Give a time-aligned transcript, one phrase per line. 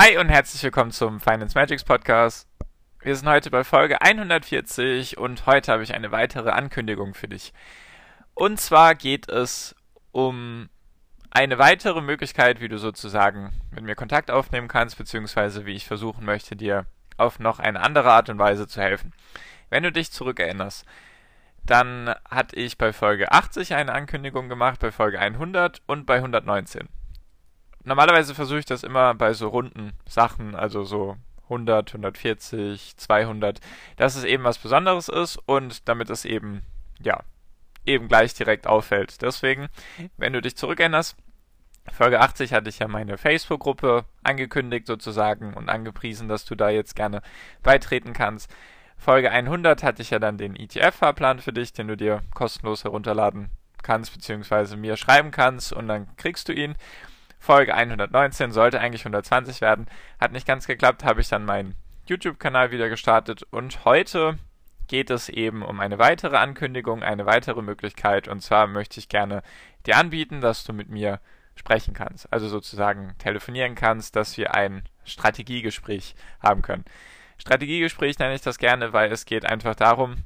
[0.00, 2.46] Hi und herzlich willkommen zum Finance Magics Podcast.
[3.02, 7.52] Wir sind heute bei Folge 140 und heute habe ich eine weitere Ankündigung für dich.
[8.34, 9.74] Und zwar geht es
[10.12, 10.68] um
[11.32, 16.24] eine weitere Möglichkeit, wie du sozusagen mit mir Kontakt aufnehmen kannst, beziehungsweise wie ich versuchen
[16.24, 16.86] möchte, dir
[17.16, 19.12] auf noch eine andere Art und Weise zu helfen.
[19.68, 20.86] Wenn du dich zurückerinnerst,
[21.66, 26.88] dann hatte ich bei Folge 80 eine Ankündigung gemacht, bei Folge 100 und bei 119
[27.88, 33.60] normalerweise versuche ich das immer bei so runden Sachen, also so 100, 140, 200,
[33.96, 36.62] dass es eben was Besonderes ist und damit es eben,
[37.00, 37.20] ja,
[37.86, 39.22] eben gleich direkt auffällt.
[39.22, 39.68] Deswegen,
[40.16, 41.16] wenn du dich zurückerinnerst,
[41.90, 46.94] Folge 80 hatte ich ja meine Facebook-Gruppe angekündigt sozusagen und angepriesen, dass du da jetzt
[46.94, 47.22] gerne
[47.62, 48.50] beitreten kannst.
[48.98, 53.50] Folge 100 hatte ich ja dann den ETF-Fahrplan für dich, den du dir kostenlos herunterladen
[53.82, 56.74] kannst, beziehungsweise mir schreiben kannst und dann kriegst du ihn.
[57.38, 59.86] Folge 119 sollte eigentlich 120 werden.
[60.20, 61.74] Hat nicht ganz geklappt, habe ich dann meinen
[62.06, 64.38] YouTube-Kanal wieder gestartet und heute
[64.88, 69.42] geht es eben um eine weitere Ankündigung, eine weitere Möglichkeit und zwar möchte ich gerne
[69.86, 71.20] dir anbieten, dass du mit mir
[71.54, 76.84] sprechen kannst, also sozusagen telefonieren kannst, dass wir ein Strategiegespräch haben können.
[77.36, 80.24] Strategiegespräch nenne ich das gerne, weil es geht einfach darum,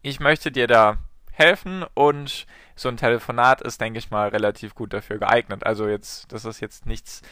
[0.00, 0.98] ich möchte dir da
[1.32, 5.64] helfen und so ein Telefonat ist, denke ich mal, relativ gut dafür geeignet.
[5.66, 7.22] Also jetzt, das ist jetzt nichts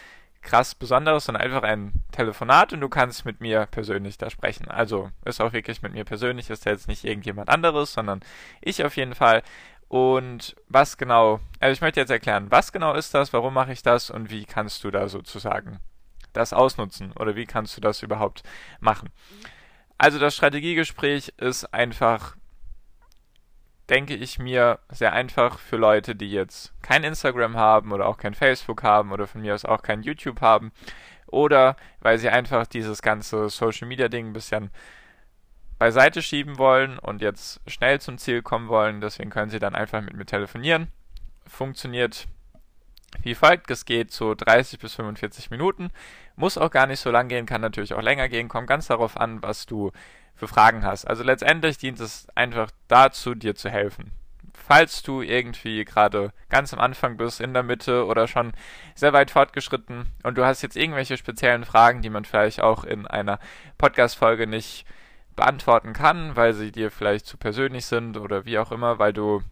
[0.43, 4.69] krass Besonderes, sondern einfach ein Telefonat und du kannst mit mir persönlich da sprechen.
[4.69, 8.21] Also ist auch wirklich mit mir persönlich, ist ja jetzt nicht irgendjemand anderes, sondern
[8.61, 9.43] ich auf jeden Fall.
[9.89, 13.83] Und was genau, also ich möchte jetzt erklären, was genau ist das, warum mache ich
[13.83, 15.81] das und wie kannst du da sozusagen
[16.33, 18.43] das ausnutzen oder wie kannst du das überhaupt
[18.79, 19.11] machen.
[19.99, 22.37] Also das Strategiegespräch ist einfach
[23.91, 28.35] denke ich mir, sehr einfach für Leute, die jetzt kein Instagram haben oder auch kein
[28.35, 30.73] Facebook haben oder von mir aus auch kein YouTube haben
[31.27, 34.71] oder weil sie einfach dieses ganze Social Media Ding ein bisschen
[35.79, 39.01] beiseite schieben wollen und jetzt schnell zum Ziel kommen wollen.
[39.01, 40.89] Deswegen können sie dann einfach mit mir telefonieren.
[41.47, 42.29] Funktioniert
[43.23, 43.71] wie folgt.
[43.71, 45.91] Es geht so 30 bis 45 Minuten.
[46.37, 48.49] Muss auch gar nicht so lang gehen, kann natürlich auch länger gehen.
[48.49, 49.93] Kommt ganz darauf an, was du
[50.35, 51.05] für Fragen hast.
[51.05, 54.13] Also letztendlich dient es einfach dazu, dir zu helfen.
[54.55, 58.53] Falls du irgendwie gerade ganz am Anfang bist, in der Mitte oder schon
[58.95, 63.07] sehr weit fortgeschritten und du hast jetzt irgendwelche speziellen Fragen, die man vielleicht auch in
[63.07, 63.39] einer
[63.79, 64.87] Podcast-Folge nicht
[65.37, 69.43] beantworten kann, weil sie dir vielleicht zu persönlich sind oder wie auch immer, weil du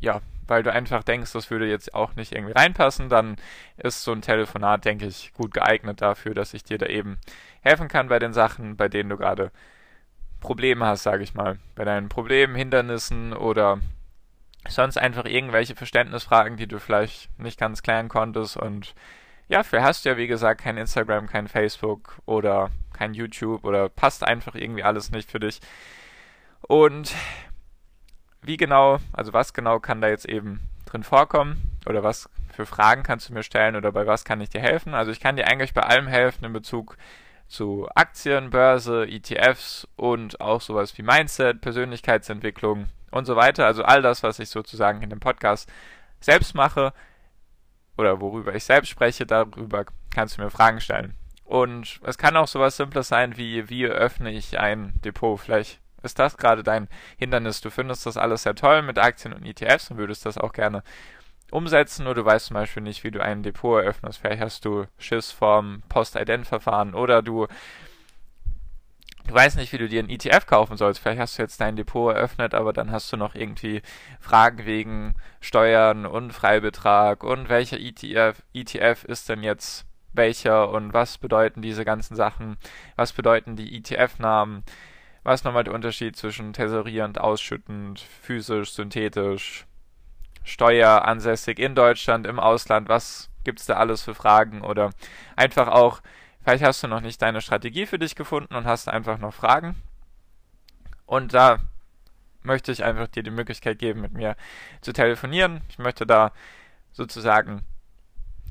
[0.00, 3.36] ja, weil du einfach denkst, das würde jetzt auch nicht irgendwie reinpassen, dann
[3.76, 7.18] ist so ein Telefonat, denke ich, gut geeignet dafür, dass ich dir da eben
[7.62, 9.50] helfen kann bei den Sachen, bei denen du gerade
[10.40, 11.58] Probleme hast, sage ich mal.
[11.74, 13.78] Bei deinen Problemen, Hindernissen oder
[14.68, 18.56] sonst einfach irgendwelche Verständnisfragen, die du vielleicht nicht ganz klären konntest.
[18.56, 18.94] Und
[19.48, 23.88] ja, vielleicht hast du ja, wie gesagt, kein Instagram, kein Facebook oder kein YouTube oder
[23.88, 25.60] passt einfach irgendwie alles nicht für dich.
[26.62, 27.14] Und
[28.46, 33.02] wie genau, also was genau kann da jetzt eben drin vorkommen oder was für Fragen
[33.02, 34.94] kannst du mir stellen oder bei was kann ich dir helfen?
[34.94, 36.96] Also ich kann dir eigentlich bei allem helfen in Bezug
[37.48, 43.66] zu Aktien, Börse, ETFs und auch sowas wie Mindset, Persönlichkeitsentwicklung und so weiter.
[43.66, 45.70] Also all das, was ich sozusagen in dem Podcast
[46.20, 46.92] selbst mache
[47.96, 51.14] oder worüber ich selbst spreche, darüber kannst du mir Fragen stellen.
[51.44, 55.38] Und es kann auch sowas Simples sein wie, wie öffne ich ein Depot?
[55.38, 57.60] Vielleicht ist das gerade dein Hindernis.
[57.60, 60.82] Du findest das alles sehr toll mit Aktien und ETFs und würdest das auch gerne
[61.50, 64.18] umsetzen oder du weißt zum Beispiel nicht, wie du ein Depot eröffnest.
[64.18, 67.46] Vielleicht hast du Schiss vom Post-Ident-Verfahren oder du,
[69.26, 71.00] du weißt nicht, wie du dir ein ETF kaufen sollst.
[71.00, 73.82] Vielleicht hast du jetzt dein Depot eröffnet, aber dann hast du noch irgendwie
[74.20, 81.18] Fragen wegen Steuern und Freibetrag und welcher ETF, ETF ist denn jetzt welcher und was
[81.18, 82.56] bedeuten diese ganzen Sachen,
[82.96, 84.64] was bedeuten die ETF-Namen,
[85.24, 89.66] was ist nochmal der Unterschied zwischen tesorierend, ausschüttend, physisch, synthetisch,
[90.44, 94.90] Steuer ansässig in Deutschland, im Ausland, was gibt es da alles für Fragen oder
[95.36, 96.02] einfach auch,
[96.42, 99.76] vielleicht hast du noch nicht deine Strategie für dich gefunden und hast einfach noch Fragen.
[101.06, 101.58] Und da
[102.42, 104.36] möchte ich einfach dir die Möglichkeit geben, mit mir
[104.82, 105.62] zu telefonieren.
[105.68, 106.32] Ich möchte da
[106.92, 107.64] sozusagen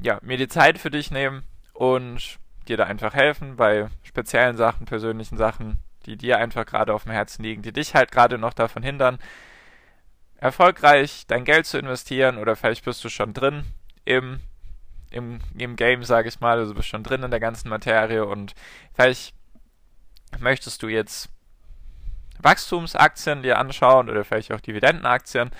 [0.01, 1.43] ja, mir die Zeit für dich nehmen
[1.73, 7.03] und dir da einfach helfen bei speziellen Sachen, persönlichen Sachen, die dir einfach gerade auf
[7.03, 9.19] dem Herzen liegen, die dich halt gerade noch davon hindern,
[10.37, 13.63] erfolgreich dein Geld zu investieren oder vielleicht bist du schon drin
[14.05, 14.39] im,
[15.11, 18.53] im, im Game, sage ich mal, also bist schon drin in der ganzen Materie und
[18.93, 19.33] vielleicht
[20.39, 21.29] möchtest du jetzt
[22.39, 25.51] Wachstumsaktien dir anschauen oder vielleicht auch Dividendenaktien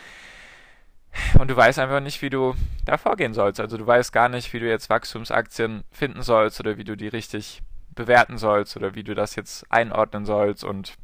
[1.40, 2.56] und du weißt einfach nicht, wie du
[2.86, 3.60] da vorgehen sollst.
[3.60, 7.08] Also du weißt gar nicht, wie du jetzt Wachstumsaktien finden sollst oder wie du die
[7.08, 7.62] richtig
[7.96, 10.96] bewerten sollst oder wie du das jetzt einordnen sollst und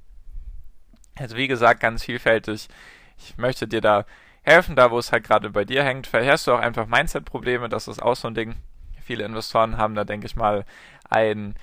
[1.17, 2.69] also wie gesagt, ganz vielfältig.
[3.17, 4.05] Ich möchte dir da
[4.41, 6.07] helfen, da wo es halt gerade bei dir hängt.
[6.07, 8.55] Vielleicht hast du auch einfach Mindset-Probleme, das ist auch so ein Ding.
[9.01, 10.65] Viele Investoren haben da, denke ich mal,
[11.09, 11.55] ein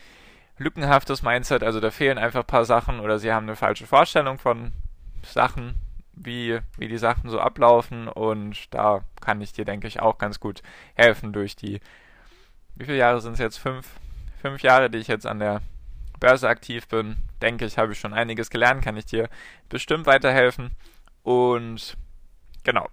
[0.59, 4.39] lückenhaftes Mindset, also da fehlen einfach ein paar Sachen oder sie haben eine falsche Vorstellung
[4.39, 4.73] von
[5.23, 5.75] Sachen,
[6.13, 10.41] wie, wie die Sachen so ablaufen und da kann ich dir, denke ich, auch ganz
[10.41, 10.63] gut
[10.95, 11.81] helfen durch die,
[12.75, 13.59] wie viele Jahre sind es jetzt?
[13.59, 13.87] Fünf,
[14.41, 15.63] fünf Jahre, die ich jetzt an der
[16.21, 19.29] Börse aktiv bin, denke ich, habe ich schon einiges gelernt, kann ich dir
[19.69, 20.71] bestimmt weiterhelfen
[21.23, 21.97] und
[22.65, 22.89] genau.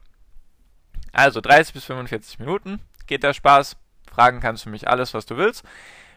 [1.12, 3.78] Also 30 bis 45 Minuten geht der Spaß.
[4.12, 5.64] Fragen kannst du mich alles, was du willst.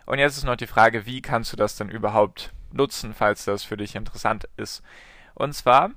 [0.07, 3.65] Und jetzt ist noch die Frage, wie kannst du das denn überhaupt nutzen, falls das
[3.65, 4.83] für dich interessant ist.
[5.35, 5.91] Und zwar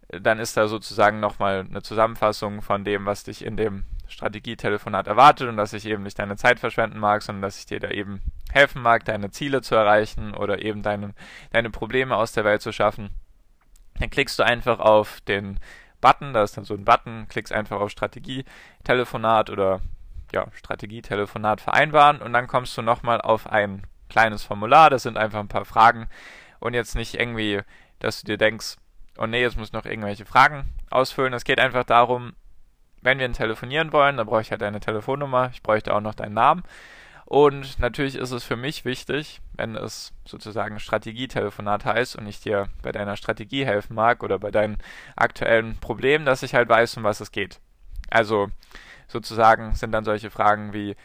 [0.10, 5.50] dann ist da sozusagen nochmal eine Zusammenfassung von dem, was dich in dem Strategietelefonat erwartet
[5.50, 8.22] und dass ich eben nicht deine Zeit verschwenden mag, sondern dass ich dir da eben
[8.52, 11.14] helfen mag, deine Ziele zu erreichen oder eben deine,
[11.52, 13.10] deine Probleme aus der Welt zu schaffen.
[14.00, 15.60] Dann klickst du einfach auf den
[16.06, 19.82] Button, da ist dann so ein Button, klickst einfach auf Strategietelefonat oder
[20.32, 25.40] ja, Strategietelefonat vereinbaren und dann kommst du nochmal auf ein kleines Formular, das sind einfach
[25.40, 26.08] ein paar Fragen
[26.60, 27.62] und jetzt nicht irgendwie,
[27.98, 28.76] dass du dir denkst,
[29.18, 31.34] oh nee, jetzt muss noch irgendwelche Fragen ausfüllen.
[31.34, 32.34] Es geht einfach darum,
[33.02, 36.36] wenn wir telefonieren wollen, dann brauche ich halt deine Telefonnummer, ich bräuchte auch noch deinen
[36.36, 36.62] Namen.
[37.26, 42.70] Und natürlich ist es für mich wichtig, wenn es sozusagen Strategietelefonat heißt und ich dir
[42.84, 44.78] bei deiner Strategie helfen mag oder bei deinen
[45.16, 47.60] aktuellen Problemen, dass ich halt weiß, um was es geht.
[48.12, 48.50] Also
[49.08, 50.96] sozusagen sind dann solche Fragen wie,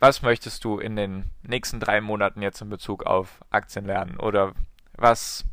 [0.00, 4.18] was möchtest du in den nächsten drei Monaten jetzt in Bezug auf Aktien lernen?
[4.18, 4.52] Oder
[4.96, 5.46] was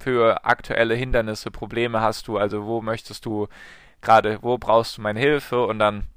[0.00, 2.38] für aktuelle Hindernisse, Probleme hast du?
[2.38, 3.46] Also wo möchtest du
[4.00, 6.08] gerade, wo brauchst du meine Hilfe und dann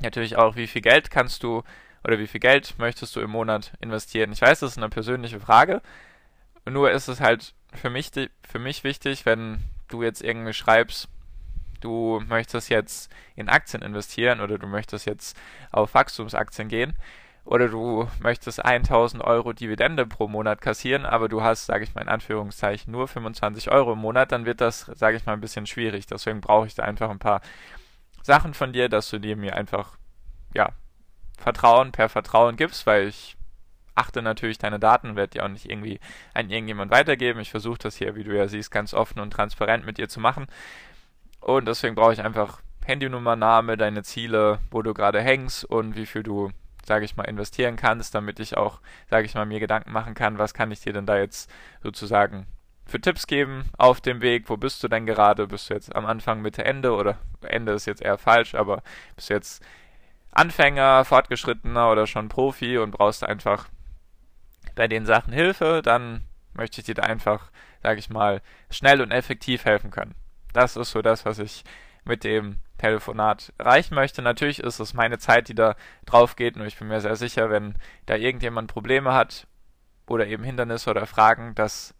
[0.00, 1.62] natürlich auch, wie viel Geld kannst du
[2.04, 4.32] oder wie viel Geld möchtest du im Monat investieren.
[4.32, 5.82] Ich weiß, das ist eine persönliche Frage,
[6.68, 8.10] nur ist es halt für mich,
[8.42, 9.58] für mich wichtig, wenn
[9.88, 11.08] du jetzt irgendwie schreibst,
[11.80, 15.36] du möchtest jetzt in Aktien investieren oder du möchtest jetzt
[15.70, 16.94] auf Wachstumsaktien gehen,
[17.44, 22.02] oder du möchtest 1000 Euro Dividende pro Monat kassieren, aber du hast, sage ich mal
[22.02, 25.66] in Anführungszeichen, nur 25 Euro im Monat, dann wird das, sage ich mal, ein bisschen
[25.66, 26.06] schwierig.
[26.06, 27.40] Deswegen brauche ich da einfach ein paar
[28.22, 29.96] Sachen von dir, dass du dir mir einfach,
[30.54, 30.70] ja,
[31.42, 33.36] Vertrauen per Vertrauen gibst, weil ich
[33.94, 36.00] achte natürlich deine Daten, werde die auch nicht irgendwie
[36.32, 37.40] an irgendjemand weitergeben.
[37.40, 40.20] Ich versuche das hier, wie du ja siehst, ganz offen und transparent mit dir zu
[40.20, 40.46] machen.
[41.40, 46.06] Und deswegen brauche ich einfach Handynummer, Name, deine Ziele, wo du gerade hängst und wie
[46.06, 46.50] viel du
[46.84, 50.38] sage ich mal, investieren kannst, damit ich auch, sage ich mal, mir Gedanken machen kann,
[50.38, 51.50] was kann ich dir denn da jetzt
[51.82, 52.46] sozusagen
[52.84, 54.48] für Tipps geben auf dem Weg?
[54.48, 55.46] Wo bist du denn gerade?
[55.46, 58.82] Bist du jetzt am Anfang, Mitte, Ende oder Ende ist jetzt eher falsch, aber
[59.14, 59.64] bist du jetzt
[60.32, 63.68] Anfänger, Fortgeschrittener oder schon Profi und brauchst einfach
[64.74, 66.24] bei den Sachen Hilfe, dann
[66.54, 67.50] möchte ich dir da einfach,
[67.82, 70.14] sage ich mal, schnell und effektiv helfen können.
[70.52, 71.64] Das ist so das, was ich
[72.04, 74.22] mit dem Telefonat erreichen möchte.
[74.22, 77.50] Natürlich ist es meine Zeit, die da drauf geht, und ich bin mir sehr sicher,
[77.50, 79.46] wenn da irgendjemand Probleme hat
[80.06, 81.94] oder eben Hindernisse oder Fragen, dass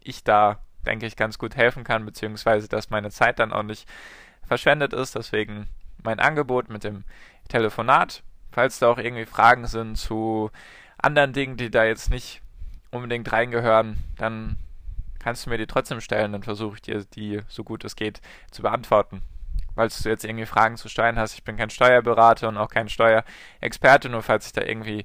[0.00, 3.88] ich da, denke ich, ganz gut helfen kann, beziehungsweise dass meine Zeit dann auch nicht
[4.46, 5.14] verschwendet ist.
[5.14, 5.68] Deswegen
[6.04, 7.04] mein Angebot mit dem
[7.48, 8.22] Telefonat.
[8.50, 10.50] Falls da auch irgendwie Fragen sind zu
[10.98, 12.42] anderen Dingen, die da jetzt nicht
[12.90, 14.56] unbedingt reingehören, dann
[15.18, 18.20] kannst du mir die trotzdem stellen, dann versuche ich dir die so gut es geht
[18.50, 19.22] zu beantworten
[19.74, 21.34] weil du jetzt irgendwie Fragen zu Steuern hast.
[21.34, 25.04] Ich bin kein Steuerberater und auch kein Steuerexperte, nur falls ich da irgendwie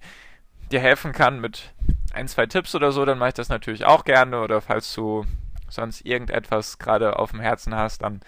[0.72, 1.74] dir helfen kann mit
[2.14, 4.42] ein, zwei Tipps oder so, dann mache ich das natürlich auch gerne.
[4.42, 5.26] Oder falls du
[5.70, 8.22] sonst irgendetwas gerade auf dem Herzen hast, dann,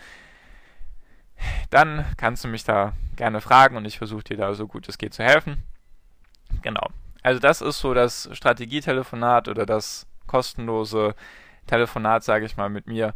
[1.69, 4.97] dann kannst du mich da gerne fragen und ich versuche dir da so gut es
[4.97, 5.63] geht zu helfen.
[6.61, 6.87] Genau.
[7.21, 11.15] Also das ist so das Strategietelefonat oder das kostenlose
[11.67, 13.13] Telefonat, sage ich mal, mit mir,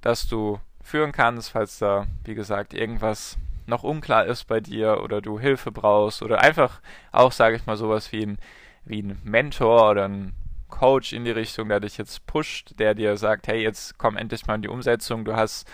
[0.00, 5.20] dass du führen kannst, falls da, wie gesagt, irgendwas noch unklar ist bei dir oder
[5.20, 6.80] du Hilfe brauchst oder einfach
[7.12, 8.38] auch, sage ich mal, sowas wie ein,
[8.84, 10.32] wie ein Mentor oder ein
[10.68, 14.46] Coach in die Richtung, der dich jetzt pusht, der dir sagt, hey, jetzt komm endlich
[14.46, 15.68] mal in die Umsetzung, du hast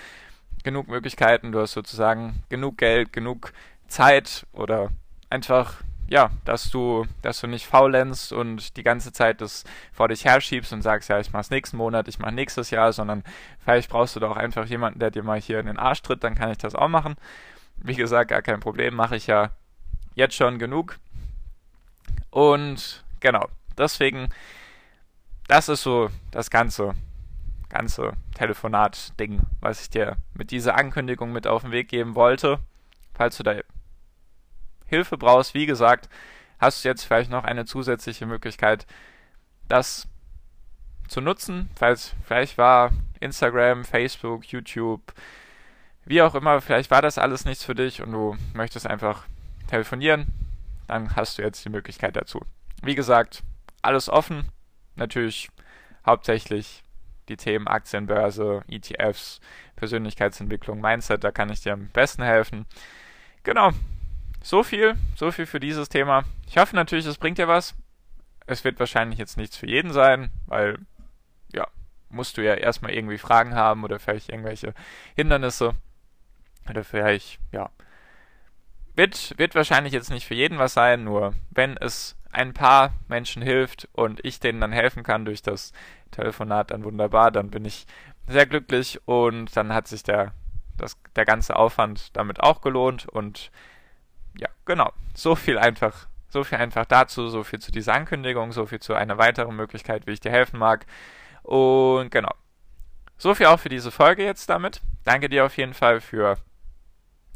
[0.67, 3.53] genug Möglichkeiten, du hast sozusagen genug Geld, genug
[3.87, 4.91] Zeit oder
[5.31, 5.77] einfach
[6.09, 10.73] ja, dass du, dass du nicht faulenzst und die ganze Zeit das vor dich herschiebst
[10.73, 13.25] und sagst, ja, ich mach's nächsten Monat, ich mach nächstes Jahr, sondern
[13.63, 16.35] vielleicht brauchst du doch einfach jemanden, der dir mal hier in den Arsch tritt, dann
[16.35, 17.17] kann ich das auch machen.
[17.77, 19.51] Wie gesagt, gar kein Problem, mache ich ja
[20.15, 20.99] jetzt schon genug.
[22.31, 24.29] Und genau, deswegen,
[25.49, 26.95] das ist so das ganze,
[27.69, 32.61] ganze Telefonat-Ding, was ich dir mit dieser Ankündigung mit auf den Weg geben wollte.
[33.15, 33.55] Falls du da
[34.87, 36.09] Hilfe brauchst, wie gesagt,
[36.59, 38.87] hast du jetzt vielleicht noch eine zusätzliche Möglichkeit,
[39.69, 40.09] das
[41.09, 45.13] zu nutzen, falls vielleicht war Instagram, Facebook, YouTube,
[46.05, 49.25] wie auch immer, vielleicht war das alles nichts für dich und du möchtest einfach
[49.69, 50.27] telefonieren,
[50.87, 52.41] dann hast du jetzt die Möglichkeit dazu.
[52.83, 53.43] Wie gesagt,
[53.83, 54.49] alles offen,
[54.95, 55.51] natürlich
[56.05, 56.85] hauptsächlich
[57.29, 59.41] die Themen Aktienbörse, ETFs,
[59.77, 62.67] Persönlichkeitsentwicklung, Mindset, da kann ich dir am besten helfen.
[63.43, 63.71] Genau,
[64.43, 66.25] so viel, so viel für dieses Thema.
[66.47, 67.75] Ich hoffe natürlich, es bringt dir was.
[68.47, 70.79] Es wird wahrscheinlich jetzt nichts für jeden sein, weil,
[71.53, 71.67] ja,
[72.09, 74.73] musst du ja erstmal irgendwie Fragen haben oder vielleicht irgendwelche
[75.17, 75.75] Hindernisse.
[76.69, 77.71] Oder vielleicht, ja.
[78.95, 83.43] Wird, wird wahrscheinlich jetzt nicht für jeden was sein, nur wenn es ein paar Menschen
[83.43, 85.73] hilft und ich denen dann helfen kann durch das
[86.11, 87.87] Telefonat, dann wunderbar, dann bin ich
[88.29, 90.33] sehr glücklich und dann hat sich der,
[90.77, 93.51] das, der ganze Aufwand damit auch gelohnt und
[94.39, 94.93] ja, genau.
[95.15, 98.93] So viel einfach, so viel einfach dazu, so viel zu dieser Ankündigung, so viel zu
[98.93, 100.85] einer weiteren Möglichkeit, wie ich dir helfen mag.
[101.43, 102.35] Und genau.
[103.17, 104.83] So viel auch für diese Folge jetzt damit.
[105.05, 106.37] Danke dir auf jeden Fall für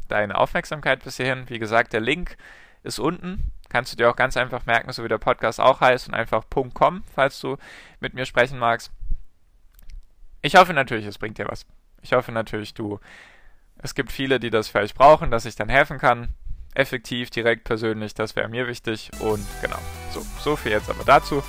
[0.09, 1.49] deine Aufmerksamkeit bis hierhin.
[1.49, 2.37] Wie gesagt, der Link
[2.83, 3.51] ist unten.
[3.69, 6.43] Kannst du dir auch ganz einfach merken, so wie der Podcast auch heißt und einfach
[6.73, 7.57] .com, falls du
[7.99, 8.91] mit mir sprechen magst.
[10.41, 11.65] Ich hoffe natürlich, es bringt dir was.
[12.01, 12.99] Ich hoffe natürlich, du,
[13.77, 16.35] es gibt viele, die das vielleicht brauchen, dass ich dann helfen kann
[16.73, 19.11] effektiv, direkt, persönlich, das wäre mir wichtig.
[19.19, 19.79] Und genau,
[20.11, 21.43] so, so viel jetzt aber dazu.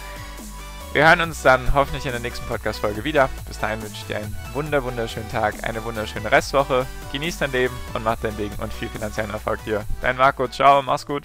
[0.93, 3.31] Wir hören uns dann hoffentlich in der nächsten Podcast-Folge wieder.
[3.49, 6.85] Bis dahin wünsche ich dir einen wunder, wunderschönen Tag, eine wunderschöne Restwoche.
[7.13, 9.85] Genieß dein Leben und mach dein Ding und viel finanziellen Erfolg dir.
[10.03, 11.23] Dein Marco, ciao, mach's gut.